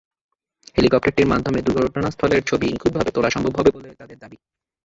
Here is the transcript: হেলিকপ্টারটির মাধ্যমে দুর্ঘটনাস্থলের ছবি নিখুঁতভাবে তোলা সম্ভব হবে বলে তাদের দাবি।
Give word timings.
হেলিকপ্টারটির 0.75 1.27
মাধ্যমে 1.27 1.59
দুর্ঘটনাস্থলের 1.61 2.41
ছবি 2.43 2.65
নিখুঁতভাবে 2.71 3.11
তোলা 3.11 3.29
সম্ভব 3.29 3.53
হবে 3.57 3.71
বলে 3.71 3.89
তাদের 3.95 4.17
দাবি। 4.19 4.37